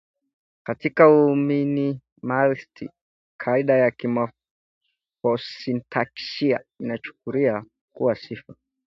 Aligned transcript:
Katika 0.65 1.09
Uminimalisti, 1.09 2.89
kaida 3.39 3.73
ya 3.73 3.91
kimofosintaksia 3.91 6.59
inachukulia 6.79 7.63
kuwa 7.95 8.15
sifa 8.15 8.55